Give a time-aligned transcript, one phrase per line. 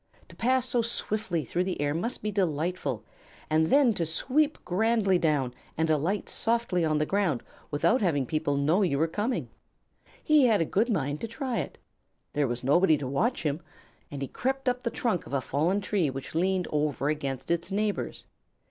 [0.29, 3.05] To pass so swiftly through the air must be delightful,
[3.51, 8.57] and then to sweep grandly down and alight softly on the ground without having people
[8.57, 9.51] know that you were coming!
[10.23, 11.77] He had a good mind to try it.
[12.33, 13.61] There was nobody to watch him,
[14.09, 17.69] and he crept up the trunk of a fallen tree which leaned over against its
[17.69, 18.25] neighbors.